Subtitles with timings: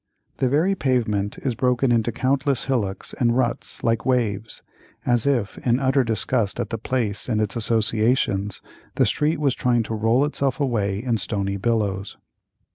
[0.37, 4.63] The very pavement is broken into countless hillocks and ruts like waves,
[5.05, 8.63] as if, in utter disgust at the place and its associations,
[8.95, 12.17] the street was trying to roll itself away in stony billows.